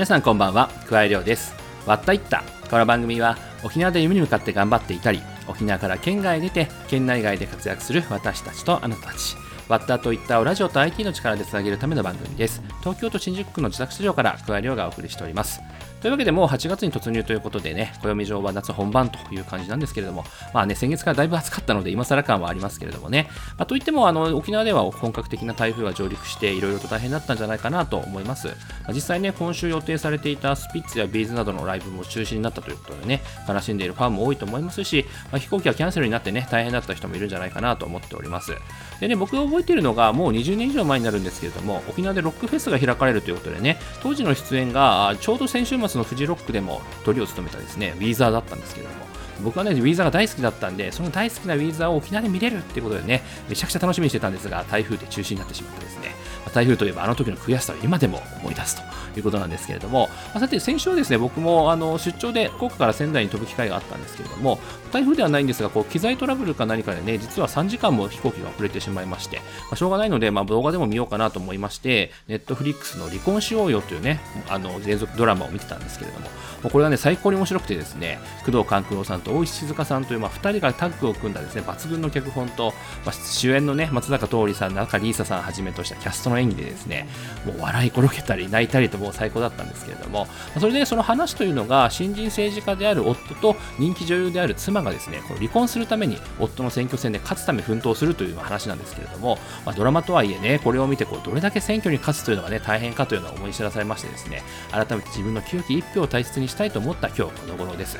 [0.00, 0.68] 皆さんこんばんは。
[0.88, 1.54] くわえりょうです。
[1.84, 2.42] わったいった。
[2.70, 9.36] この番組は沖縄で夢に向かって頑張っていたり沖縄から県外へ出て県内外で活躍する私たちとあなたたち。
[9.68, 12.62] ワッタといったをラジオと IT の力でつなげるための番組です。
[12.80, 15.60] 東京都新宿区の自宅スタジオから桑井亮がお送りしております。
[16.00, 28.48] というわけでもう8月に突入ということでね、暦上は夏本番という感じなんですけれども、まあね、先月からだいぶ暑かったので、今更感はありますけれどもね、まあ、といってもあの沖縄では本格的な台風が上陸して、いろいろと大変だったんじゃないかなと思います。
[28.48, 28.54] ま
[28.88, 38.52] あ、実際ね、今週予定されていたスピッツやビーズなどのライブも中止になったということでね、悲しんでいるファンも多いと思いますし、まあ、飛行機がキャンセルになってね、大変だった人もいるんじゃないかなと思っております。
[39.00, 49.06] でね、僕が覚えているのが、もう20年以上前になるんですけれども、沖縄でロックフェスが開かれるということでね、当時の出演が、ちょうど先週末そのフジロックでもトリを務めたですね、ウィーザーだったんですけれども、
[49.42, 56.14] 僕はね、ウィーザーが大好きだったんで、その大好きなウィーザーを沖縄で見れるっていうことでね、めちゃくちゃ楽しみにしてたんですが、台風で中止になってしまってですね、
[56.52, 64.58] 台風といえばあの時の悔しさを今でも思い出すということなんですけれども、まあ、さて先週はですね僕もあの出張で福岡から仙台に飛ぶ機会があったんですけれども
[64.92, 76.26] 台風ではないんですがこう機材トラブルか何かでね実は3時間も飛行機が遅れてしまいまして、まあ、しょうがないので、まあ、動画でも見ようかなと思いましてネットフリックスの離婚しようよというねあの連続ドラマを見てたんですけれども
[76.62, 82.72] もうこれはね最高に面白くてですね工藤官九郎さんと大石静香さんという、まあ、2人がタッグを組んだですね抜群の脚本と、
[83.04, 87.06] まあ、主演のね松坂桃李さん中里依紗さんはじめとしたキャストの演技でですね
[87.44, 90.26] もう笑い転げたり泣いたりともう最高だったんですけれども
[90.58, 107.98] それでその話というのが新人政治家である夫と人気女優である妻がですねこの離婚するために夫の選挙戦で勝つため奮闘するという話なんですけれども、まあ、ドラマとはいえねこれを見てこうどれだけ選挙に勝つというのがね大変かというのを思い知らされましてですね改めて自分の清き一票を大切にしたいと思った今日この頃です。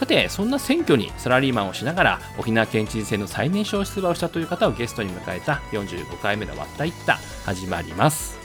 [0.00, 8.38] さてそんな選挙にサラリーマンをしながら沖縄県知事選の最年少出馬をしたという方をゲストに迎えた45回目のわったいった始まります。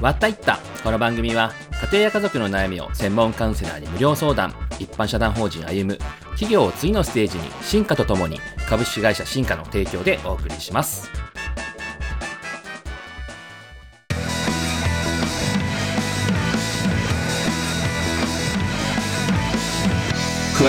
[0.00, 0.58] わったいった。
[0.82, 4.54] この番組は家庭や家族の悩みを専門カウンセラーに無料相談。
[4.78, 5.98] 一般社団法人歩む。
[6.30, 11.27] 企業を次のステージに進化とともに株式会社進化の提供でお送りします。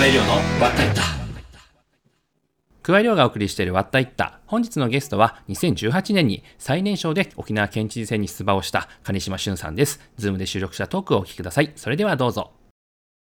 [0.00, 1.02] 加え量のわったいった
[2.80, 10.00] 加え量がお送りしているわったいった本日のゲストは2018年に最年少で沖縄県知事選に出馬をした金島俊さんです。
[10.16, 11.72] ズームで収録したトークをお聞きください。
[11.76, 12.52] それではどうぞ。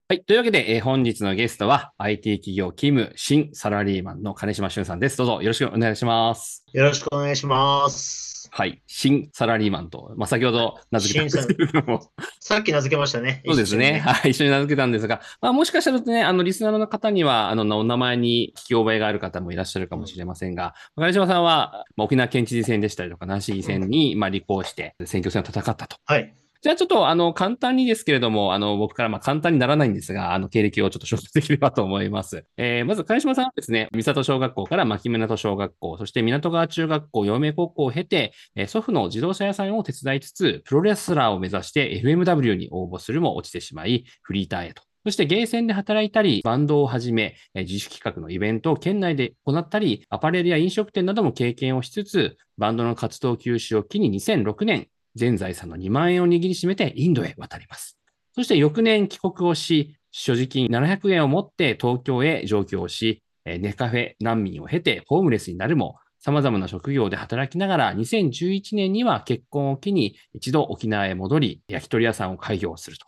[0.07, 0.23] はい。
[0.23, 5.17] というわけで、えー、本日のゲストは IT 企業勤務新サラリーマンの金島俊さんです。
[5.17, 6.63] どうぞよろしくお願いします。
[6.71, 8.32] よろしくお願いします。
[8.55, 8.83] はい。
[8.85, 12.11] 新サラリーマンと、まあ、先ほど名付けたんですけれども。
[12.39, 13.41] さっき名付けましたね。
[13.47, 13.97] そうですね。
[13.97, 14.29] はい。
[14.29, 25.97] 一緒に名付けたんですが、まあ、もしかしたらね、あの、リスナーの方には、あの、お名前に聞き覚えがある方もいらっしゃるかもしれませんが、金島さんは、まあ、沖縄県知事選でしたりとか、南市議選に、まあ、立候補して、選挙戦を戦ったと。
[26.05, 26.35] はい。
[26.63, 32.45] じゃあちょっとあの簡単にですけれども、あの僕からまあ簡単にならないんですが、あの経歴をちょっと紹介できればと思います。
[32.55, 44.83] えー、まず、金島さんはですね、三里小学校から牧港小学校、そして港川中学校、陽明高校を経て、えー、祖父の自動車屋さんを手伝いつつ、プロレスラーを目指して FMW に応募するも落ちてしまい、フリーターへと。
[45.03, 57.97] そしてゲーセンで働いたり、バンドをはじめ、自主企画のイベントを県内で行ったり、アパレルや飲食店なども経験をしつつ、バンドの活動休止を機に2006年、全財産の2万円を握りしめてインドへ渡ります。
[58.35, 73.05] そして翌年帰国をし、所持金700円を持って東京へ上京し、ネカフェ難民を経てホームレスになるも、様々な職業で働きながら、2011年には結婚を機に一度沖縄へ戻り、焼き鳥屋さんを開業すると。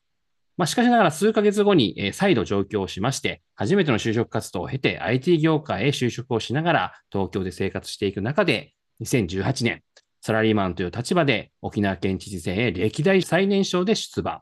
[0.57, 9.81] まあ、しかしながら数ヶ月後に再度上京しまして、初めての就職活動を経て IT 業界へ就職をしながら東京で生活していく中で、2018年、
[10.25, 14.41] サラリーマンという立場で沖縄県知事選へ歴代最年少で出馬。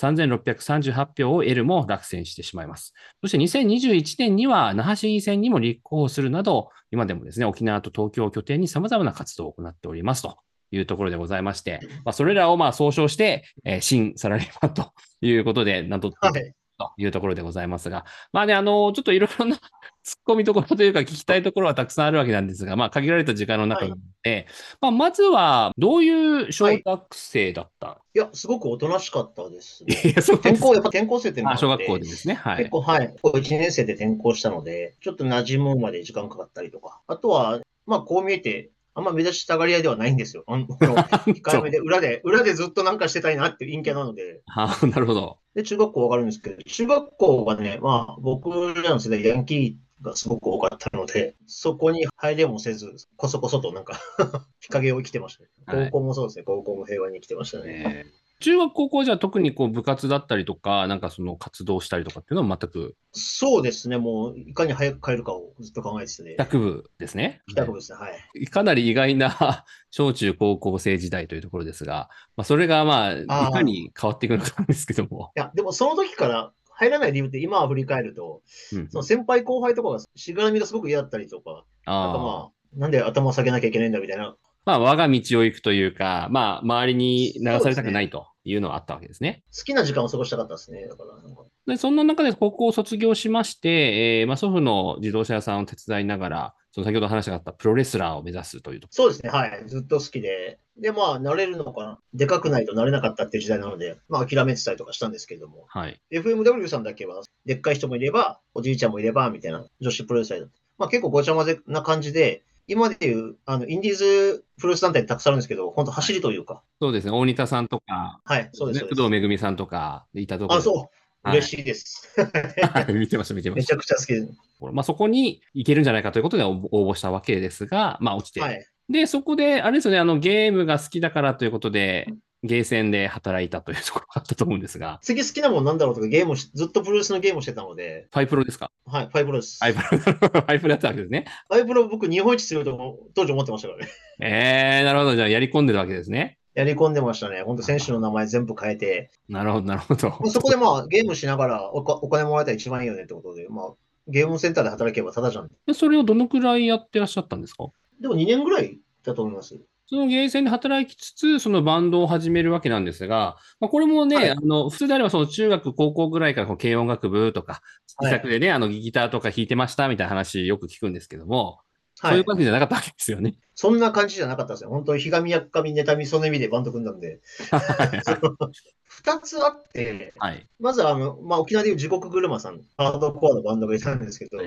[0.00, 2.94] 3638票を得るも落選してしまいます。
[3.20, 10.38] そして2021年には那覇市議選にも立候補するなど、今でもですね、沖縄と東京を拠点に様々な活動を行っておりますと
[10.70, 19.56] いうところでございまして、まあ、それらをまあ総称して、えー、新サラリーマンということで、なんと、はいというところでございますが、まあね、あの、ちょっといろいろな
[20.04, 23.96] 突っ込みどころというか聞きたいところはたくさんあるわけなんですが、まあ限られた時間の中で、は
[24.30, 24.46] い、
[24.80, 26.10] まあまずはどうい
[26.48, 29.96] う小学生だった、はい、いや、すごくおとなしかったですね。
[30.04, 32.34] いや、そう転校、やっぱ転校生ってあ小学校でですね。
[32.34, 32.58] はい。
[32.58, 33.14] 結構、はい。
[33.22, 40.44] 1年生で転校したので、ちょっと馴染むまで時間かかったりとか、あとは、まあこう見えて、あんま目立ちたがり屋ではないんですよ。
[40.46, 44.42] あの、控えめで、裏で、裏でずっとなんかしてたいなっていう陰キャなので。
[44.46, 45.38] はあ、なるほど。
[45.54, 54.00] で、中学校わかるんですけど、中学校はね、まあ、僕らの世代、ヤンキーがすごく多かったので、そこに入れもせず、こそこそとなんか
[54.60, 55.48] 日陰を生きてましたね。
[55.66, 57.64] はい高校もそうですね、高校も平和に生きてましたね。
[57.86, 62.94] えー中学高校じゃ特にこう部活だったりとか、なんかその活動したりとかっていうのは全く？
[63.12, 66.24] そうですね、もういかに早く帰るかをずっと考えてて。
[66.24, 66.36] ね帰。
[66.36, 67.40] 宅部ですね。
[67.48, 68.08] 帰宅部ですね、は
[68.38, 68.46] い。
[68.48, 75.30] かなり意外な 小中高校生時代というところですが、まあ、それがまあ、いかに変わっていくのかなんですけども。
[75.34, 78.42] いや、でもその時から入らない理由って今振り返ると、
[78.74, 78.88] うん。
[78.90, 84.36] その先輩後輩とかがしがらみがすごく嫌だったりとか、なんかあーまあ、なんで頭を下げなきゃいけないんだみたいな、
[84.66, 89.42] まあ、我が道を行くというか、まあ、周りに流されたくないというのはあったわけですね。
[89.56, 90.86] 好きな時間を過ごしたかったですね。
[90.86, 98.88] だからで、そんな中で高校を卒業しまして、えーまあ、祖父の自動車屋さんを手伝いながら、その先ほど話があったプロレスラーを目指すというと。
[98.90, 99.62] そうですね、はい。
[99.66, 100.58] ずっと好きで。
[100.76, 101.98] で、まあ、慣れるのかな。
[102.12, 106.00] でかくないと慣れなかったっていう時代なので、まあ、諦めてたりとかしたんですけども、はい。
[106.10, 110.58] FMW さんだけは、でっかい人もいれば、おじいちゃんもいれば、みたいな女子プロレスラーだった。
[110.76, 116.62] まあ、結構ごちゃ混ぜな感じで、今でいう、あの、インディーズプロレス団体たくさんあるんですけど、本当走りというか。
[116.80, 117.10] そうですね。
[117.10, 118.84] 大仁田さんとか、はい、そうです。
[118.86, 120.76] 工藤めぐみさんとかいたところあ、そう。
[120.76, 120.88] はい
[121.26, 122.14] 嬉しいです。
[122.20, 123.76] は い見てました、見てまめちした。
[123.76, 124.32] ゃくちゃ好きです。
[124.60, 128.40] まあ、そこに行けるんじゃないかということで応募したわけですが、まあ、落ちて。
[128.40, 128.66] はい。
[128.90, 132.06] で、そこで、あれですよね、あの、ゲームが好きだからということで、
[132.44, 138.70] ゲーセンで働いたというところがあったと思うんですが、次好きなもんなんだろうとか、ゲームずっとプロレスのゲームをしてたので、ファイプロですか？
[138.86, 139.58] はい、ファイブロです。
[139.60, 139.98] ファイプロ、
[140.28, 141.24] ファイプロやったわけですね。
[141.48, 143.88] ファイブロ僕日本一強いと当時思ってましたからね。
[144.20, 145.16] えー、なるほど。
[145.16, 146.38] じゃあ、やり込んでるわけですね。
[146.54, 147.42] やり込んでましたね。
[147.42, 150.10] 本当選手の名前全部変えて、なるほど、なるほど。
[150.10, 153.72] まあそこでまあゲームしながらおかお金もらえたら一番いいよねってことで、まあ
[154.06, 155.50] ゲームセンターで働けばただじゃん。
[155.66, 157.66] でそれをどのくらいやってらっしゃったんですか？
[158.00, 159.58] でも2年ぐらいだと思います。
[159.86, 167.60] そのゲーセンで働きつつ、そのバンドを始めるわけなんですが、まあ、これもね、はいあの、普通であればその中学、高校ぐらいからこう軽音楽部とか、はい
[168.00, 171.64] 自宅でね、あの、ギターとか弾いてましたみたいな話よく聞くんですけども、はい
[171.94, 172.24] そういう。
[172.26, 173.36] わけじゃなかったわけですよね。
[173.54, 174.70] そんな感じじゃなかったですよ。
[174.70, 177.20] 本当にひがみやっかみ、妬み、そねみでバンド組んだんで。
[178.88, 180.46] 二つあって、はい。
[180.58, 184.38] まずあの、まあ、沖縄でいう地獄車さん、ハードコアのバンドがいたんですけど。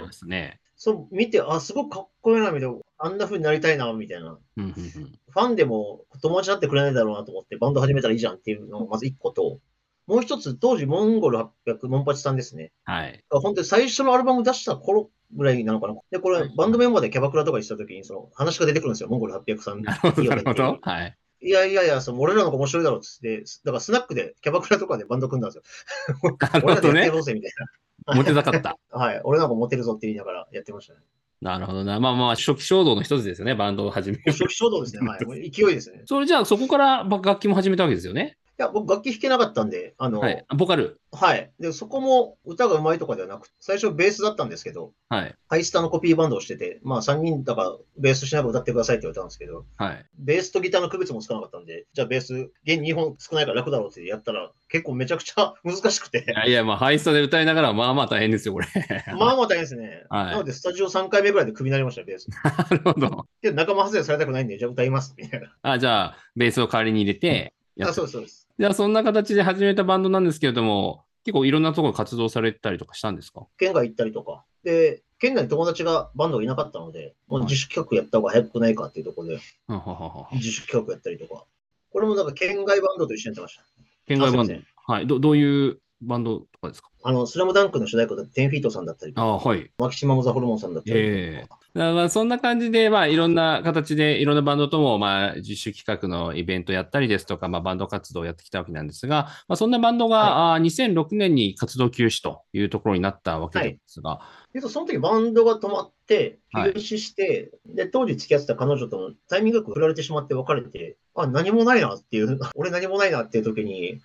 [0.76, 4.40] そう見て、あ、すごくかっこいいな、みたいな、あんな風になりたいな、みたいな。
[4.58, 9.60] うんうんうんファンでも友達になってくれないだろうなと思って、バンド始めたらいいじゃんっていうのがまず一個と、
[10.08, 12.72] もう一つ、当時、モンゴル800、モンパチさんですね。
[12.86, 13.24] はい。
[13.30, 15.96] 本当に最初のアルバム出した頃ぐらいなのかな。
[16.10, 19.84] で、これ、バンドメンバーでキャバクラとか行ってた時に、その話が出てくるんですよ、モンゴル800さん。
[19.84, 20.80] なるほど。
[20.82, 21.18] はい。
[21.40, 25.64] いやいやいや、その俺らの方が面白いだろうっつって、だからスナックで、キャバクラとかでバンド組んだんですよ。
[26.40, 27.12] なるほどね俺らでやってや。
[27.12, 27.52] ろうぜ、みたい
[28.16, 28.62] モテたかった。
[28.62, 28.78] な。
[28.98, 29.22] はい。
[29.24, 31.02] 俺なんかモテるぞって言いながらやってましたね。
[31.42, 32.00] なるほどな。
[32.00, 34.24] まあまあ、初期衝動の一つですよね、バンドを始める。
[34.32, 35.08] 初期衝動ですね。
[35.08, 35.52] はい。
[35.52, 36.02] 勢いですね。
[36.06, 38.38] それじゃあ、そこから楽器も始めたわけですよね。
[38.60, 40.44] いや、僕楽器弾けなかったんで、あの、はい。
[40.56, 41.00] ボカル。
[41.12, 41.52] はい。
[41.60, 45.36] で、そこも歌が上手いとかではなく、最初ベースだったんですけど、はい。
[45.48, 50.06] ハイスタのコピーバンドをしてて、まあ3人だからベースしながら歌ってくださいって言われたんですけど、はい。
[50.18, 58.68] ベースとギターの区別もつかなかったんで、じゃあベース、弦2本少ないから楽だろうってやったら、結構めちゃくちゃ 難しくてい、やいや、まあ、ハイスタで歌いながら、まあまあ大変ですよ、これ。
[59.18, 60.04] まあまあ大変ですね。
[60.10, 62.28] はいなので、スタジオ3回目ぐらいでクビになりましたよ、ベース。
[62.44, 63.28] なるほど。
[63.42, 65.56] けど仲間外れされたくないんで、じゃあ歌います、みたいな。
[65.62, 68.47] あ、じゃあ、ベースを代わりに入れて、やあ、っそうです、そうです。
[68.60, 73.46] じゃあ、そんな形で始めたバンドなんですけれども、結構いろんなところ活動されたりとかしたんですか？
[73.58, 74.46] 県外行ったりとか。
[74.64, 79.40] で、県内に友達がバンドがいなかったので、もう自主企画やった方が早くないかっていうところで、
[80.34, 81.46] 自主企画やったりとか。
[81.92, 83.64] これもなんか県外バンドと一緒にやってました。
[84.08, 84.54] 県外バンド。
[84.88, 85.08] はい。
[85.08, 86.90] どどういうバンドとかですか？
[87.04, 89.72] あの、スラムダンクの主題歌だって、10フィートさんだったりとか、あはい。
[89.78, 91.06] マキシマムザホルモンさんだったりとか。
[91.06, 91.48] ええ。
[91.48, 100.62] だからまあそんな感じで、まあ、いろんな形で、いろんなバンドとも、まあ、自主企画のイベントやったりですとか、まあ、バンド活動をやってきたわけなんですが、まあ、そんなバンドが、あー
[100.94, 104.20] 2006年に活動休止というところになったわけですが、
[104.52, 106.74] けど、その時バンドが止まって、はい。
[106.74, 114.02] 休止して、で、当時付き合ってた彼女ともタイミングよく振られてしまって別れて、あ、何もないなっていう、 俺何もないなっていう時に、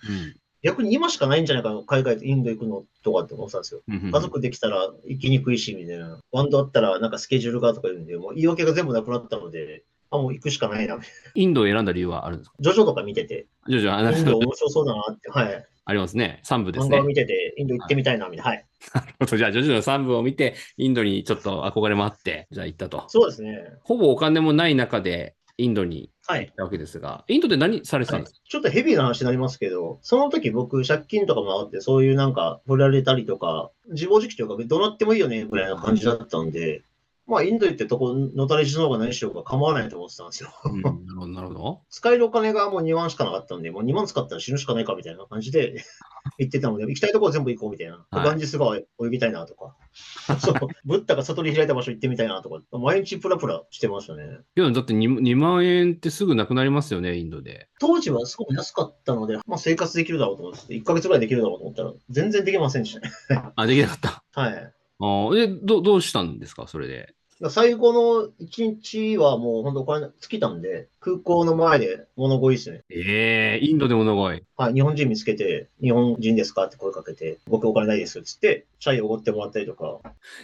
[0.63, 3.81] 逆に今しかないんじゃないかな、海外、インド行くのとかって思ってたんですよ。
[3.87, 6.19] 家族できたら行きにくいし、みたいな。
[6.31, 10.99] バンドあったらなんかスケジュールがとか言うんで、もう言い訳が全部なくなったので、あ、もう行くしかないな。
[11.35, 12.55] インドを選んだ理由はあるんですか？
[12.59, 15.65] ジョジョとか見てて、徐々にあインド面白そうだなって、はい。
[15.85, 16.39] ありますね。
[16.45, 17.07] 3部ですね漫画を。
[17.07, 19.01] 見てて、インド行ってみたいな、みたいな。
[19.01, 19.37] はい。
[19.37, 23.03] じゃあ、徐々の3部を見て、インドにちょっと憧れもあって、じゃあ行ったと。
[23.09, 23.65] そうですね。
[23.83, 26.53] ほぼお金もない中で、インドにはい。
[26.57, 36.83] わけですが、インドで何されてたんですか、ちょっとヘビーな話になりますけど、その時僕、借金とかもあって、そういうなんか、振られたりとか、自暴自棄というか、どうなってもいいよね、ぐらいな感じだったんで、
[37.25, 40.49] まあ、インド行ってとこ、のたれ死の方が何しようか構わないと思ってたんですよ。
[40.65, 41.81] うん、なるほど、なるほど。
[41.89, 45.83] 使えるお金がもう2万しかなかったんで、もう2万使ったら死ぬしかないかみたいな感じで
[46.37, 48.05] 言ってたので、行きたいところ全部行こうみたいな。
[48.09, 49.75] はいガンジス川泳ぎたいなとか、
[50.39, 54.39] そう、ブッダが悟り開いた場所行ってみたいなとか、毎日プラプラしてましたね。
[54.55, 57.67] けど、だって 2, 2万円ってすぐなくなりますよね、インドで。
[57.79, 63.11] 当時はすごく安かったので、まあ生活できるだろうと思って、1ヶ月ぐらいできるだろうと思ったら、全然できませんでしたね。
[63.55, 64.23] あ、できなかった。
[64.39, 64.73] はい。
[64.99, 67.13] あーでど、どうしたんですか、それで。
[67.49, 72.83] 最後の1日はもう本当お金尽きたんで、空港の前で物乞いですね。
[72.89, 74.43] ええインドで物乞い。
[74.55, 79.99] はい、日本人見つけて、日本人ですかって声かけて、僕お金ないですっつって、チャイおごってもらったりとか、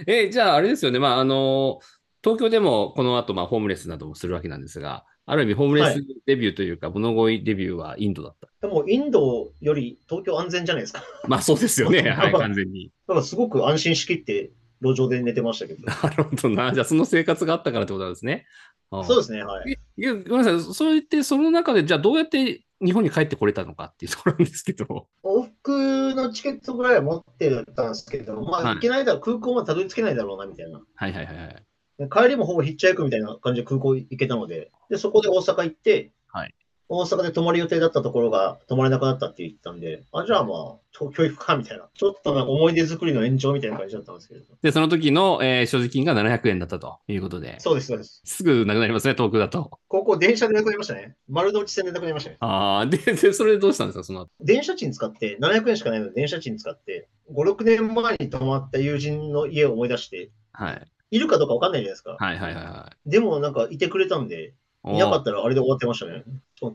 [0.08, 1.80] えーじゃあ、あれですよね、まあ、あの
[2.22, 8.48] 東京でもこの後、まあ、ホームレスなどもするわけなんですが、ある意味、ホームレスはいデビューというか、物乞いデビューはインドだった。
[8.62, 11.04] でもインドより東京安全じゃないですか。
[11.28, 12.92] まあ、そうですよね、 はい、完全に。
[13.08, 15.86] だからすごく安心しきって、路上で寝てましたけど。
[15.86, 16.74] なるほどな。
[16.74, 18.48] じゃあ、その生活があったからってことなんですね。
[18.92, 19.78] そうですね、はい。
[19.98, 25.08] いやごめんなさい、そう言って、その中で、じゃあ、どうやって日本に帰ってこれたのかっていうところなんですけど。
[25.24, 30.82] 往復のチケットぐらいは持ってたんですけど、まあ、はい行けないだろう、空港までたどり着けないだろうな、みたいな。
[30.96, 31.48] はいはいはいはい。
[31.48, 31.64] で
[32.08, 36.54] 帰りもほぼヒッチハイクみたいな感じで空港行けたので、で、そこで大阪行って、はい
[36.92, 41.88] 大阪で泊まる予定だったところが泊まれなくなったって言ってたんで、あ、じゃあまあ、東京行くか、みたいな。
[41.94, 44.42] ちょっとなんか思い出作りの延長みたいな感じだったんですけど。
[44.64, 48.22] で、その時の、えー所持金が700円だったということで、そうです、そうです。
[48.26, 49.70] すぐなくなりますね、遠くだと。
[49.88, 51.16] 高校電車でなくなりましたね。
[51.28, 52.38] 丸の内線でなくなりましたね。
[52.40, 54.30] ああ、で、で、それでどうしたんですか、その後？
[54.42, 60.88] 電車賃使って、700円しかないので電車賃使って、5、6年前に泊まった友人の家を思い出して、はい。
[61.12, 62.18] いるかどうかわかんないじゃないですか。
[62.20, 63.10] はいはいはいはい。
[63.10, 66.24] でもなんかいてくれたんで、おいなかったらあれで終わってましたね。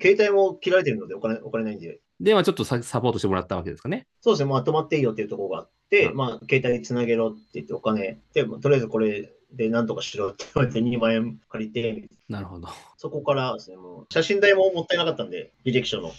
[0.01, 2.01] 携帯も切られてるのでお金お金ないんで。
[2.21, 4.07] で、まあちょっとササポートしてもらったわけですかね。
[4.21, 12.69] そうですね、まあ泊まっていいよっていうところがあって、うんまあ携帯つなげろって言ってお金で、まあとりあえずこれでなんとかしろって言われて2万円借りて、なるほど。
[12.97, 16.13] そこからですね、もう写真代ももったいなかったんで、履歴書の。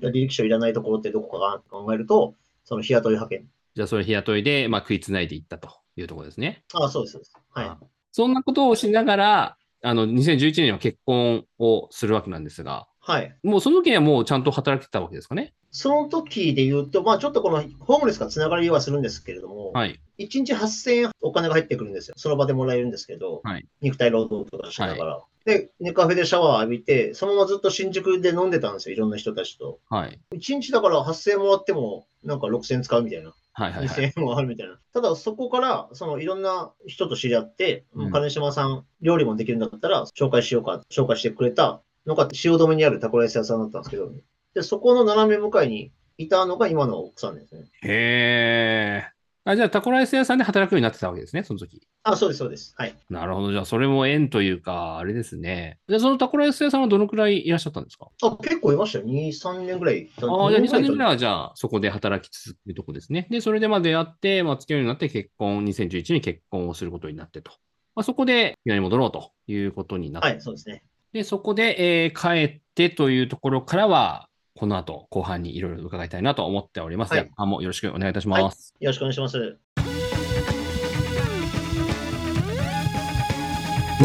[0.00, 3.46] 履歴書いらないところってどこかなって考えると、その日雇い派遣。
[3.74, 6.64] じゃあ、それ日雇いで、まあ、食いつないでいったというところですね。
[6.72, 7.36] ああ、そうです、そうです。
[7.50, 7.66] はい。
[7.66, 7.78] あ
[8.12, 13.34] そんなことをしながら、あの、2011年には結婚をするわけなんですが、はい。
[13.42, 15.54] もうその時にはもうちゃんと働けてたわけですかね？
[15.72, 20.00] その時で言うと、まあちょっとこのホームレスがつながりはするんですけれども、はい。
[20.18, 22.14] 1日8000円お金が入ってくるんですよ。
[22.18, 25.20] その場でもらえるんですけど、はい肉体労働とかしながら。
[25.44, 28.94] で、ネカフェでシャワー浴びて、そのままずっと新宿で飲んでたんですよ。
[28.94, 29.80] いろんな人たちと。
[29.88, 30.18] はい。
[30.32, 33.32] 1日だから8000円もらっても、なんか6000円使うみたいな。
[33.52, 34.12] はいはいは2000い。
[34.16, 34.78] 円もあるみたいな。
[34.92, 44.12] ただそこから、そのいろんな人と知り合って、うん金島さん、料理もできるんだったら、紹介しようか、紹介してくれたのが、汐留にあるタコライス屋さんだったんですけど、
[44.54, 47.64] で、そこの斜め向かいにいたのが今の奥さんですね。
[47.82, 49.19] へえ。
[49.44, 51.80] あ、じゃあ、タコライス屋さんで働くようになってたわけですね、その時。
[52.02, 52.74] あ、そうです、そうです。
[52.76, 52.94] はい。
[53.08, 53.52] なるほど。
[53.52, 55.78] じゃあ、それも縁というか、あれですね。
[55.88, 58.08] で、そのタコライス屋さんはどのくらいいらっしゃったんですか？
[58.22, 59.06] あ、結構いましたよ。
[59.06, 60.10] 2、3年ぐらい。
[60.22, 63.26] ああ、じゃあ2、3年ぐらいいは、じゃあ、そこで働き続けるとこですね。
[63.30, 67.50] で、それでまあ出会って、まあ、付き合うようになって結婚、2011年に結婚をすることになってと。
[67.94, 70.84] まあ、そこで、今に戻ろうということになって、はい、そうですね。
[71.12, 74.28] で、そこで、えー帰ってというところからは、
[74.60, 77.14] この後、後半にいろいろ伺いたいなと思っております。
[77.14, 78.74] はい後半もよろしくお願いいたします。
[78.78, 79.38] よろしくお願いします。
[79.38, 79.54] わ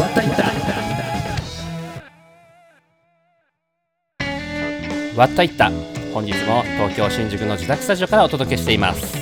[0.06, 0.44] ったいった
[5.20, 5.70] わったいった
[6.14, 9.14] 本日も東京新宿の自宅スタジオからお届けしています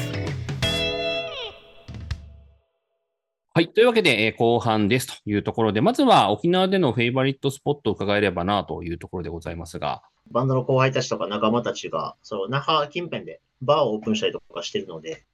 [3.54, 3.72] はい。
[3.72, 15.24] というわけで、えー後半ですというところで、まずは沖縄でのフェイバリットスポットを伺えればなというところでございますが、バンドの後輩たちとか仲間たちが、その那覇近辺でバーをオープンしたりとかしてるので、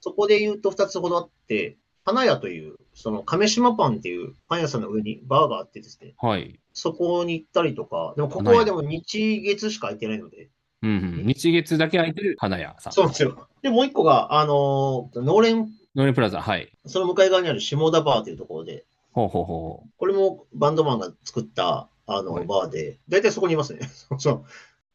[0.00, 6.60] そこで言うと2つほどあって、花屋という、その亀島パンっていうパン屋さんの上にバーがあってですね、はい。
[6.72, 10.48] そこに行ったりとか、でもここはでも日月しか空いてないので、
[10.82, 12.92] うんうん、日月だけ空いてる花屋さん。
[12.92, 13.48] そうですよ。
[13.62, 16.70] で、もう一個が、あのー、農連、ノーレンプラザ、はい。
[16.86, 19.88] その向かい側にある下田バーというところで、ほうほうほう。
[19.96, 23.80] これもバンドマンが作った、あの、はいバーで、大体そこにいますね。
[24.18, 24.44] そう。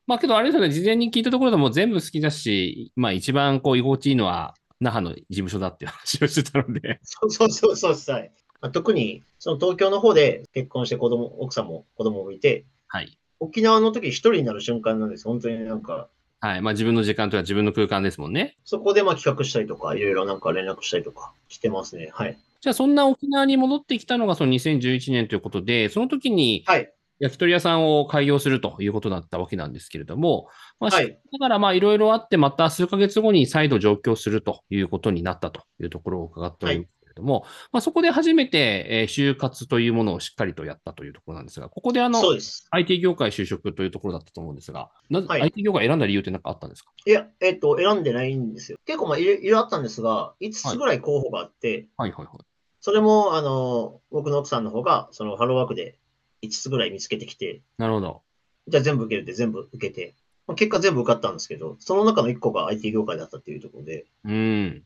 [0.07, 13.17] まあけどあれですよね、事前に聞いたところでも全部好きだし、まあ一番こう居心地いいのは那覇の事務所だっていう話をしてたので、 そうそうそうそうそう、はいまあ特に、その東京の方で結婚して子供、奥さんも子供もいて、はい。
[13.39, 15.25] 沖縄の時一人になる瞬間なんです。
[15.25, 16.61] 本当になんか、はい。
[16.61, 18.57] まあ自分の時間というか自分の空間ですもんね。
[18.63, 22.11] そこでまあ企画したりとか、いろいろなんか連絡したりとかしてますね。
[22.13, 22.37] はい。
[22.61, 26.93] じゃあそんな沖縄に戻ってきたのがその2011年ということで、その時にはい。
[27.21, 30.47] 焼き鳥屋さんを開業するということだったわけなんですけれども、
[30.79, 42.67] まあ、はいだからまあいろいろあって、また数ヶ月後に再度上京するということになったというところを伺っておりますけれども、まあ、そこで初めて、えー就活というものをしっかりとやったというところなんですが、ここであのそう、です。
[42.71, 46.91] IT 業界就職というところだったと思うんですが、なぜ、はい IT 業界選んだ理由って何かあったんですか？
[47.05, 48.77] いや、えっと、選んでないんですよ。
[48.85, 52.37] 結構、まあ、いろいろあったんですが、5つぐらい候補があって、はいはいはい。
[52.83, 55.99] それも、あの、僕の奥さんの方が、そのハローワークで
[56.43, 58.21] 5つぐらい見つけてきて、なるほど。
[58.67, 60.15] じゃあ全部受けるって全部受けて、
[60.47, 64.83] まあ、結果全部受かったんですけど、その中の1個が IT 業界だったっていうところで、うん。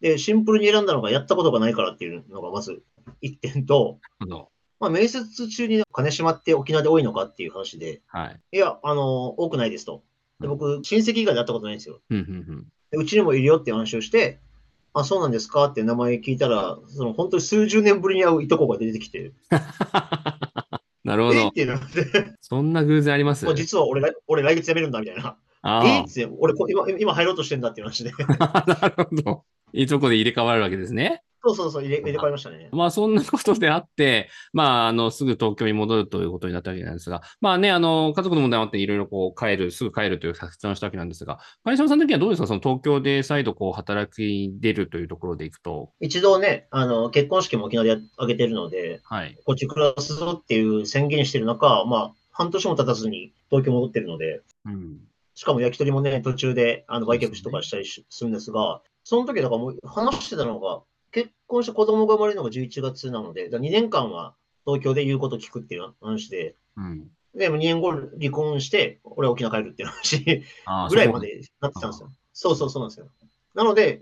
[0.00, 2.82] で、シンプルに選んだのがやったことがないからっていうのがまず
[3.22, 3.98] 1点と。
[4.80, 8.40] まあ、面接中に金島って沖縄で多いのかっていう話で、はい。
[8.52, 10.04] いや、あの、多くないですと。
[10.40, 12.00] で僕、親戚以外で会ったことないんですよ。
[12.10, 14.40] うんうんでうちにもいるよって話をして、
[14.94, 19.34] あ、そうなんですかって名前聞いたら、その本当に数十年ぶりに会ういとこが出てきて、うん。
[21.08, 21.40] なるほど。
[21.40, 23.46] えってなって、そんな偶然あります？
[23.54, 25.36] 実は俺来、俺来月辞めるんだみたいな。
[25.62, 28.12] あえって、俺こ今、今入ろうとしてんだっていう話で。
[28.38, 28.64] あ。
[28.80, 29.44] なるほど。
[29.72, 31.22] いいとこで入れ替わるわけですね。
[31.44, 32.68] そうそうそう、入れ入れ替えましたね。
[32.72, 42.48] まあそんなことであって、まああのすぐ東京に戻るということになったわけなんですが、まあね、あの家族の問題もあっていろいろこう帰る、すぐ帰るという決断をしたわけなんですが、金島さんの時はどうですか？
[42.48, 49.38] その東京で再度こう働き出るというところでいくと、一度ね、あの、結婚式も沖縄でや挙げてるので、はい。
[49.44, 54.98] こっち暮らすぞっていう宣言してる中、まあ、半年も経たずに東京戻ってるので、うん。
[55.34, 64.34] しかも焼き鳥もね、途中であの売却とかしたりしするんですが、その時だからもう話してたのが、結婚して子供が生まれるのが11月なので、2年間は
[64.64, 67.08] 東京で言うこと聞くっていう話で、うん。
[67.34, 70.24] で、2年後離婚して、俺は沖縄帰るっていう話
[70.90, 72.12] ぐらいまでなってたんですよ。
[72.32, 73.08] そうそうそうなんですよ。
[73.54, 74.00] なので、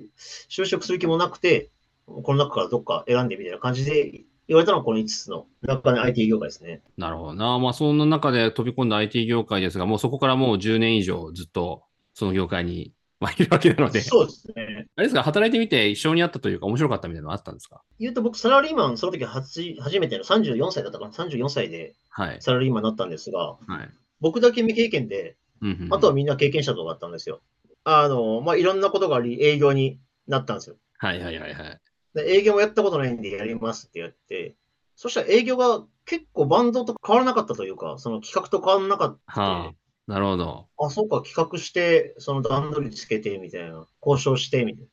[0.51, 1.71] 就職する気もなくて、
[2.07, 6.83] この中からどっか選んでみたいな感じで言われたのがこの5つの中の IT 業界ですね。
[6.97, 7.59] なるほどな。
[7.59, 11.83] まあそんな中で飛び込んだ IT 業界ですが、もうそこからもう10年以上ずっと
[12.15, 14.65] その業界にまあいるわけなので、そうですね。
[14.97, 17.83] あれですか、働いてみて一緒にあったというか面白かったみたいなのあったんですか？
[18.00, 22.38] 言うと僕、サラリーマン、その時初初めての34歳だったかな、34歳ではい。
[22.40, 23.90] サラリーマンになったんですが、はい。
[24.20, 27.40] 僕だけ未経験で、うんうんうんあとはみんな経験者とかだったんですよ。
[27.85, 30.77] あの、まあ、いろんなことがあり、営業になったんですよ。
[30.99, 31.81] はいはいはいはい。
[32.14, 34.57] で営業もやったことないんでやりますってやって、
[34.97, 39.40] そしたら営業が結構バンドと変わらなかったというか、その企画と変わらなかった。
[39.40, 39.73] はあ。
[40.07, 40.68] なるほど。
[40.79, 44.88] あ、そうか、企画して、その段取りつけて、みたいな、交渉して、みたいな。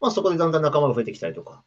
[0.00, 1.62] まあ、そこでだんだん仲間が増えてきたりとか。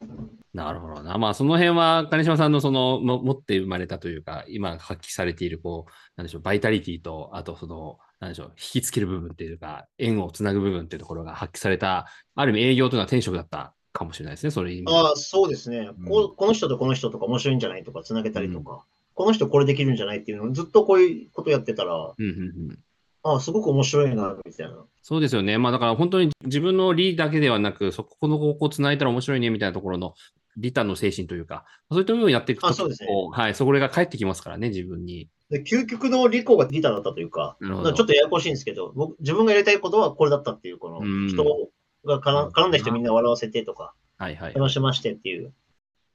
[0.54, 1.18] なるほどな。
[1.18, 14.92] まあ、その辺は、金島さんのその、も持って生まれたというか、今発揮されている、こう、なんでしょう、バイタリティと、あとその、なんでしょう、引きつける部分っていうか、縁をつなぐ部分っていうところが発揮された、ある意味営業というのは転職だったかもしれないですね、それ今。
[14.92, 16.36] ああ、そうですね、うんこう。
[16.36, 22.80] この人とこの人とか面白いんじゃないとか、つなげたりとか、この人これできるんじゃないっていうのをずっとこういうことやってたら、うんうんうん。
[23.24, 24.86] ああ、すごく面白いな、みたいな。
[25.02, 25.58] そうですよね。
[25.58, 30.14] まあだから本当に自分の利だけではなく、そこのここつないだら面白いねみたいなところの
[30.58, 35.30] 利他の精神というか、そういった部分をやっていくと、あそうですねはい、そこが返ってきますからね、自分に。
[35.50, 41.70] で究極の利己がギターだったというか、ちょっとややこしいんですけど、僕自分がやりたいことはこれだったっていう、こうんの人
[42.06, 44.54] が絡ん絡んだ人みんな笑わせてとか、はいはい。
[44.54, 45.54] 楽しましてっていう。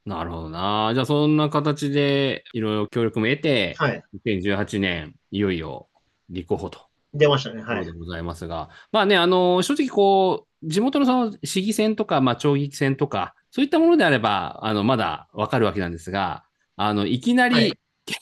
[0.06, 0.92] なるほどな。
[0.94, 4.02] じゃあそんな形でいろいろ協力も得て、はい。
[4.24, 5.88] 2018年、いよいよ
[6.30, 6.86] 立候補と。
[7.16, 7.62] 出ましたね。
[7.62, 7.92] はいで。
[7.92, 16.44] ございますが、まあね、あの、正直こう、地元のその市議選とか、まあ、町議選とか、そういったものであれば、あの、まだわかるわけなんですが、
[16.76, 17.72] あの、いきなはりい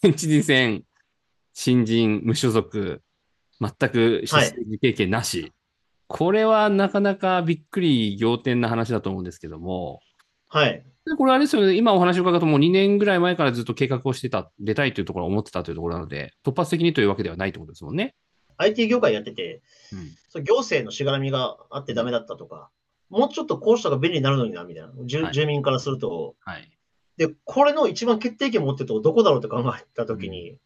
[0.02, 0.84] 県知事選、
[1.52, 3.02] 新人、無所属、
[3.60, 5.52] 全く出政治経験なし、
[6.06, 10.00] これはなかなかびっくり仰天な話だと思うんですけども、
[10.48, 10.84] はい。
[11.06, 18.14] でこれあれですよね、今お話を伺うともう2年ぐらい前からずっと計画をしてた、出たいというところを思ってたというところなので、突発的にというわけではないということですもんね。
[18.56, 19.62] IT 業界やってて、
[19.92, 22.68] うんそう行政のしがらみがあってダメだったとか、
[23.08, 24.92] もうちょっとこうした方が便利になるのにな、みたいな。
[25.06, 26.34] 住はい住民からすると。
[26.40, 26.68] はい。
[27.16, 30.56] で、これの一番決定権持ってるとこどこだろうって考えたときに、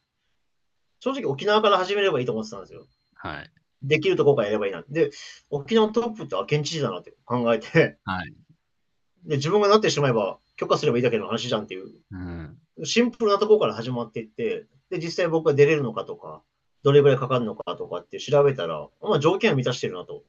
[1.01, 2.87] 正直沖縄から始めればいいと思ってたんですよ。
[3.15, 3.51] はい。
[3.83, 4.83] できるとこからやればいいな。
[4.89, 5.11] で、
[5.51, 8.35] 沖縄のトップってあ県知事だなって考えて、はい。
[9.25, 12.59] で、自分がなってしまえば許可すればいいだけの話じゃんっていう、うん。
[12.85, 16.43] シンプルなところから始まっていって、で、実際僕が出れるのかとか、
[16.83, 20.23] どれぐらいかかるのかとかって調べたら、まあ条件を満たしてるなと。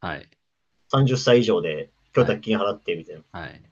[0.00, 0.28] はい。
[0.92, 3.40] 30歳以上で供託金払ってみたいな。
[3.40, 3.62] はい。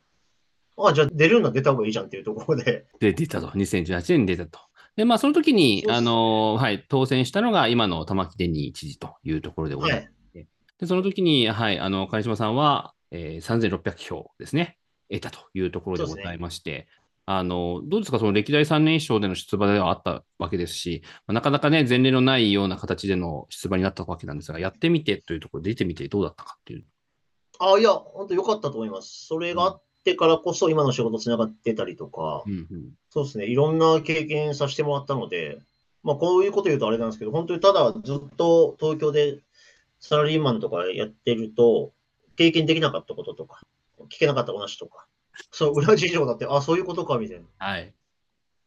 [0.78, 2.86] あ、じゃあ出るんだ、出た方がいいじゃんっていうところで。
[2.98, 3.48] で、出たと。
[3.48, 4.58] 2018年に出たと。
[4.96, 10.38] で、まあ、その時に、ねあの、はい、当選したのが今の玉城デニー知事というところでございはます。
[10.38, 10.46] い。
[10.78, 14.78] で、その時に、はい、あの、金島さんは、えー、3600票ですね、
[15.10, 16.88] 得たというところでございまして、
[17.26, 26.84] あの、どうですか、その歴代3年一勝での出馬ではあったわけですし、まあなかなかね、前例のないような形での出馬になったわけなんですが、やってみてというところで出てみてどうだったかっていう。
[27.58, 29.26] あ、いや、本当良かったと思います。
[29.26, 32.66] それがあっってからこそ今の仕事つながってたりとか、うんうん
[33.08, 35.58] そうですね、いろんな経験させてもらったので、
[36.02, 39.38] まあ、こういうこと言うとあれなんですけど、本当にただずっと東京で
[40.00, 41.92] サラリーマンとかやってると、
[42.36, 43.60] 経験できなかったこととか、
[44.04, 45.06] 聞けなかった話とか、
[45.50, 47.44] そう、裏事情だって、あ、そういうことか、みたいな。
[47.58, 47.94] はい。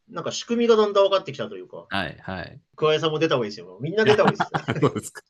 [0.08, 2.16] なんか仕組みがだんだん分かってきたというか、はい。
[2.20, 2.60] はい。
[2.76, 3.78] 桑井さんも出た方がいいですよ。
[3.80, 4.80] みんな出た方がいいですよ。
[4.88, 5.22] そうですか。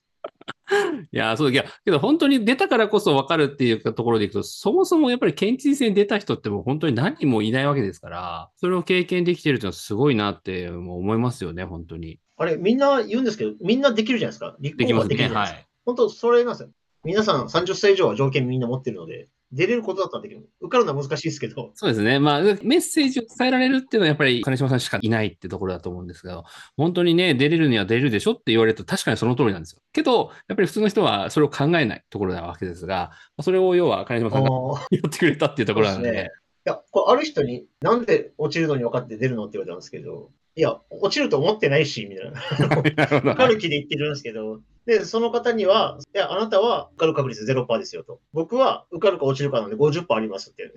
[1.13, 12.19] いや、そう、いや、けど本当に出たからこそ分かるっていうところでいくと、そもそもやっぱり県知事選に出た人ってもう本当に何人もいないわけですから、それを経験できてるっていうのはすごいなってもう思いますよね、本当に。
[12.37, 14.57] あれ、みんな言うんですけど、みんなできるじゃないですか。
[14.61, 15.09] 立候補はできますね。
[15.09, 15.57] できるじゃないですか。
[15.57, 15.67] はい。
[15.87, 16.71] 本当、それなんですよ。
[17.05, 20.49] 皆さん30歳以上は条件みんな持ってるので、出れることだったらできる。
[20.61, 22.19] 受かるのは難しいですけど、そうですね。
[22.19, 26.45] まあ、メッセージを伝えられるっていうのはやっぱり金島さんしかいないってところだと思うんですけど、
[26.77, 29.81] 本当にね、出れるには出れるでしょって言われると確かにその通りなんですよ。
[29.93, 34.51] けど、やっぱり普通の人はそれを考えないところなわけですが、それを要は金島さんが
[34.91, 36.31] やってくれたっていうところなので、ですね
[36.67, 42.33] いや、これある人に、なんで落ちるのに分かって出るのって言われたんですけど、いや、落ちると思ってないし、みたいな。
[42.97, 48.21] なるほど受かる気で言ってるんですけど、で、その方には、いや、あなたは受かる確率0%ですよと。
[48.33, 50.73] 僕は受かるか落ちるかなので50%ありますって。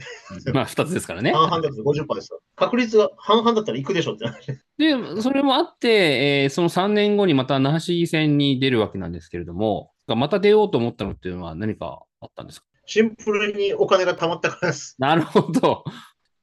[0.52, 1.32] まあ、二つですからね。
[1.32, 2.42] 半々だと50%ですよ。
[2.56, 4.48] 確率が半々だったら行くでしょって話。
[4.78, 12.66] で、それもあって、えーその3年後にまた那覇市議選に出るわけなんですけれども、また出ようと思ったのっていうのは何かあったんですか？
[12.88, 14.96] シンプルにお金が貯まったからです。
[14.98, 15.84] なるほど。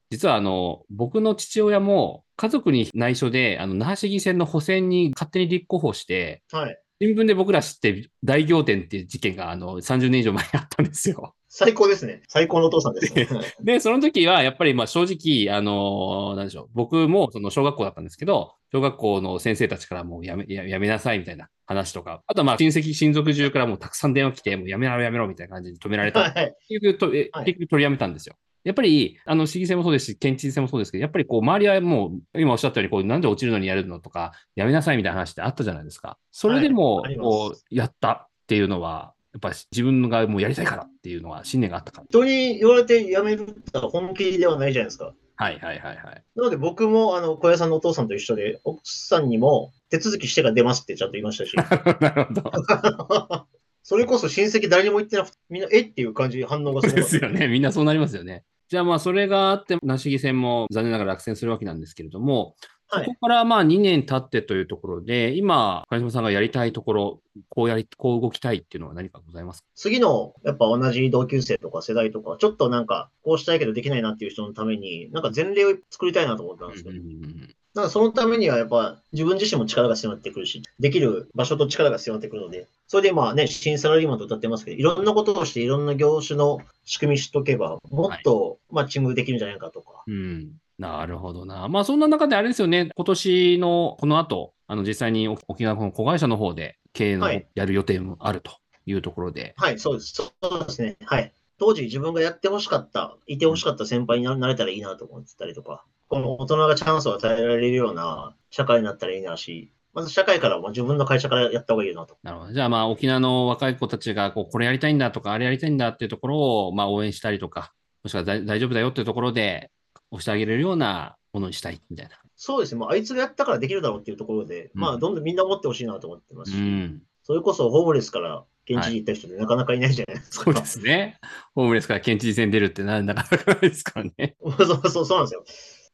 [0.09, 6.79] 実はあの、僕の父親も家族に内緒で、あの、那覇市議選の補選に勝手に立候補して、はい。
[6.99, 11.35] 新聞で僕ら知って大仰天っていう事件があの30年以上前にあったんですよ。
[11.49, 12.21] 最高ですね。
[12.27, 13.27] 最高のお父さんです、ね。
[13.61, 26.19] で、その時はやっぱりまあ正直、あのなんでしょう、僕もその小学校だったんですけど、小学校の先生たちからもうやめややめなさいみたいな話とか、あとはまあ親戚、親族中からもうたくさん電話来て、もうやめろやめろみたいな感じで止められた。
[26.19, 26.31] はい。
[26.33, 27.29] はい結局取
[27.77, 28.35] りやめたんですよ。
[28.67, 36.17] やっぱり、あの、市議選もそうですし、県知事選もそうですけど、やっぱりこう、周りはもう、今おっしゃったように、こう、なんで落ちるのにやるのとか、やめなさいみたいな話ってあったじゃないですか。
[36.33, 42.07] それでもこう、やったっていうのは、やっぱり自分がもうやりたいからっていうのは、信念があったから。
[42.09, 45.13] 人に言われて辞めるって本気ではないじゃないですか。
[45.37, 46.23] はいはいはいはい。
[46.35, 51.55] なので僕も、あの、小屋さんのお父さんと一緒で、奥さんにも手続きしてから出ますってちゃんと言いましたし、
[52.01, 52.51] なるほど。
[53.83, 57.47] それこそ親戚誰にも言ってなくて、みんな、えっていう感じ、反応がすごかったですよね。
[57.47, 58.43] みんなそうなりますよね。
[58.69, 62.55] じゃあまあ、それがあって、なし議選も残念ながら落選するわけなんですけれども、
[62.89, 63.05] はい。
[63.05, 69.67] そこからまあ2年経ってというところで、今、金島さんがやりたいところ、こうやり、こう動きたいっていうのは何かございますか？
[69.75, 76.91] 次の、やっぱ同じ同級生とか世代とか、ちょっとなんか、こうしたいけどできないなっていう人のために、なんか前例を作りたいなと思ったんですよ。
[76.91, 90.03] うんうんうんだからそのためにはやっぱ自分自身も力が必要になってくるし、できる場所と力が必要になってくるので、それで今ね、新サラリーマンと歌ってますけど、いろんなことをしていろんな業種の仕組み知っとけば、もっとマッチングできるんじゃないかとか。
[90.07, 90.53] うん。
[90.79, 91.67] なるほどな。
[91.67, 100.15] まあそんな中であれですよね、今年のこの後、あの実際に沖縄の子会社の方で経営のはいやる予定もあるというところで、はい、そうです。
[100.15, 100.97] そうですね。
[101.05, 101.31] はい。
[101.59, 112.17] 当時自分がやってほしかった、いてほしかった先輩にななれたらいいなと思ってたりとか、この大人がチャンスを与えられるような社会になったらいいなし、まず社会からも自分の会社からやった方がいいなと。
[112.23, 112.53] なるほど。
[112.53, 119.71] じゃあまあ沖縄の若い子たちがこうこれやりたいんだとか、あれやりたいんだっていうところをまあ応援したりとか、もしくは大大丈夫だよっていうところで
[120.11, 122.11] 押してあげれるようなものにしたいみたいな。
[122.35, 122.79] そうですね。
[122.79, 127.01] もうあいつがやったからできるだろうっていうところで、うんまあどんどんみんな思ってほしいなと思ってますし、うん。
[127.23, 130.43] それこそホームレスから現地に行った人でなかなかいないじゃないですか。
[130.45, 131.17] そうですね。
[131.55, 134.35] ホームレスから県知事選出るってななかなかないですからね。
[134.43, 135.43] そうそうそうなんですよ。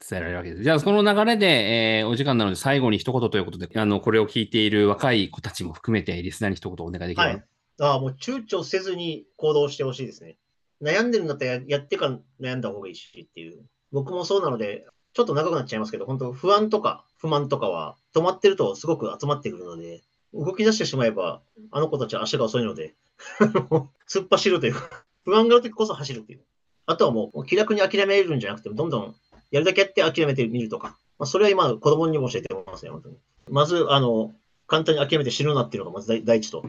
[0.09, 0.63] 伝えられるわけです。
[0.63, 1.45] じゃあ、その流れで、
[1.99, 7.23] えーお時間なので最後に一言ということで、あの、これを聞いている若い子たちも含めて、リスナーに一言お願いできれば。
[7.23, 7.43] はい。
[7.79, 10.37] ああ、もう躊躇せずに行動してほしいですね。
[10.81, 13.63] 悩んでるんだったらやってから悩んだ方がいいしっていう。
[13.91, 20.01] 僕もそうなので、ちょっと長くなっちゃいますけど、本当不安とか不満とかは止まってるとすごく集まってくるので、
[20.33, 22.95] 動き出してしまえば、あの子たちは足が遅いので、
[24.09, 26.41] 突っ走るというか、不安があるときこそ走るっていう。
[26.85, 29.15] あとはもう気楽に諦めるんじゃなくて、どんどん
[29.53, 30.97] やるだけやって諦めてみるとか。
[31.19, 33.17] まあ、それは今、子供にも教えてますね、本当に。
[33.49, 34.33] まず、あの、
[34.65, 36.65] 簡単に諦めて死ぬなっていうのがまず第第一と。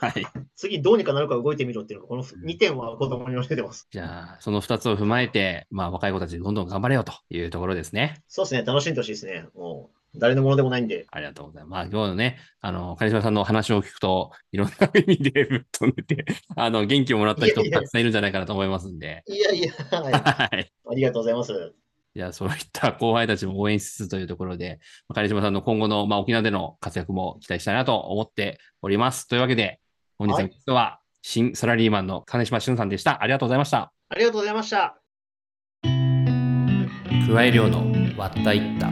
[0.00, 0.26] はい。
[0.56, 3.86] 次どうにかなるか動いてみろっていうのが、この2点は子供に教えてます。
[3.92, 8.20] じゃあ、その二つを踏まえて、まあ、若い子たちどんどん頑張れよというところですね。
[8.26, 9.46] そうですね、楽しんでほしいですね。
[9.54, 11.06] もう、誰のものでもないんで。
[11.10, 11.70] ありがとうございます。
[11.70, 16.24] まあ、今日のね、あの、金島さんの話を聞くと、いろんな意味でぶっ飛んでて、
[16.56, 19.22] あの、元気をもらった人もたくさんいるんじゃないかなと思いますんで。
[19.28, 20.72] いやいや、はい、 はい。
[20.90, 21.74] ありがとうございます。
[22.16, 29.28] じゃあ、そういった後輩たちも応援しつつというところで、まあ金島さんの今後の、まあ、沖縄での活躍も期待したいなと思っております。
[29.28, 29.80] というわけで、
[30.18, 33.22] 本日のゲストは、新サラリーマンの金島俊さんでした。
[33.22, 33.92] ありがとうございました。
[34.08, 34.98] ありがとうございました。
[35.82, 37.84] 加え量の
[38.16, 38.86] 割ったいった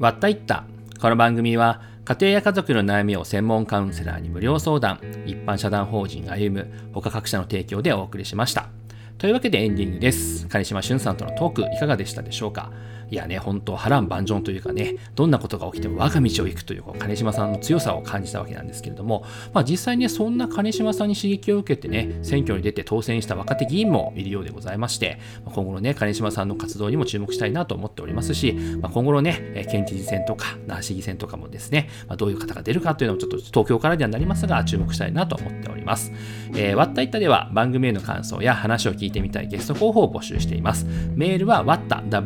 [0.00, 0.64] 割ったいった
[1.00, 4.98] この番組は家庭や家族の悩みを専門カウンセラーに無料相談。
[5.26, 8.77] 一般社団法人歩む他各社の提供でお送りしました。
[9.18, 12.70] というわけでエンディングです金島俊さんとのトークいかがでしたでしょうか？
[13.10, 36.12] いやね、本当波乱万丈というかね、どんなことが起きても我が道を行くというこう金島さんの強さを感じたわけなんですけれども、まあ、実際ね、そんな金島さんに刺激を受けてね、選挙に出て当選した若手議員もいるようでございまして、今後のね、金島さんの活動にも注目したいなと思っておりますし、まあ、今後のね、県知事選とか、那覇市議選とかもですね、まあ、どういう方が出るかというのをちょっと東京からではなりますが、注目したいなと思っております。
[36.54, 40.86] えー、わったいったでは番組への感想や話を聞いてみたいゲスト候補を募集しています。
[41.14, 42.22] メールはわった、watta、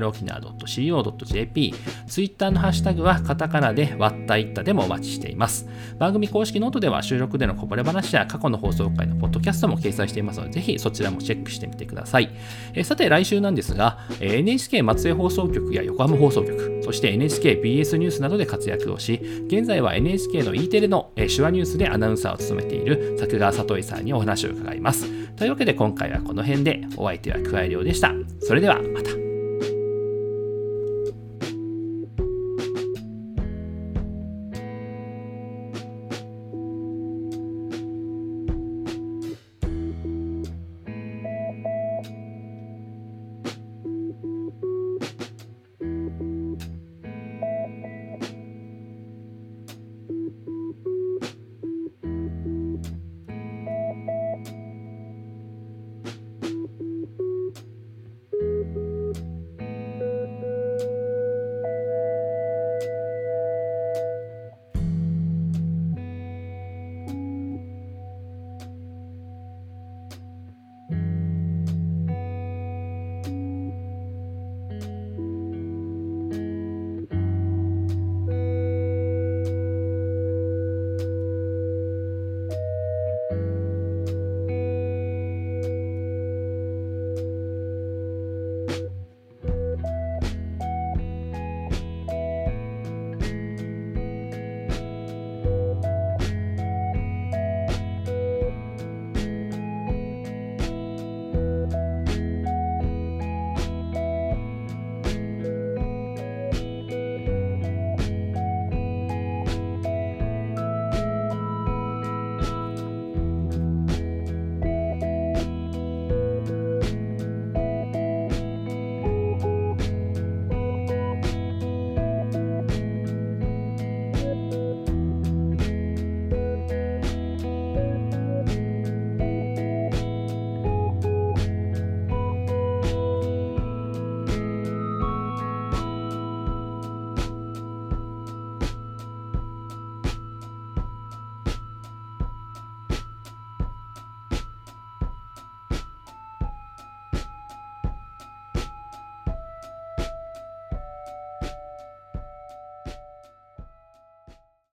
[0.00, 1.74] rokina.co.jp、
[2.06, 5.66] ツイッターのハッシュタグはカタカナでワッタイッタでもお待ちしています。
[5.98, 12.30] 番組公式ノートでは収録でのこぼれ話や過去の放送回のポッドキャストも掲載していますので、ぜひそちらもチェックしてみてください。
[12.74, 24.97] えさて来週なんですが、NHK 松江放送局や横浜放送局、そして NHKBS ニュースなどで活躍をし、現在は NHK の E テレの手話ニュースでアナウンサーを務めている作川聡さんにお話を伺います。
[25.36, 28.12] というわけで今回はこの辺でお相手は桑井亮でした。
[28.40, 29.27] それではまた。